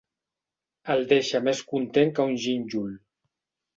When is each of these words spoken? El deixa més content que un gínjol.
El 0.93 1.03
deixa 1.11 1.41
més 1.49 1.61
content 1.75 2.15
que 2.21 2.27
un 2.33 2.41
gínjol. 2.47 2.91